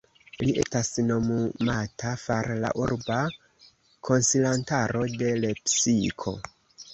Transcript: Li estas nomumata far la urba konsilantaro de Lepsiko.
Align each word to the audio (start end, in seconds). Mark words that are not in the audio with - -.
Li 0.43 0.53
estas 0.61 0.87
nomumata 1.09 2.13
far 2.21 2.49
la 2.63 2.71
urba 2.85 3.19
konsilantaro 4.11 5.05
de 5.21 5.37
Lepsiko. 5.45 6.35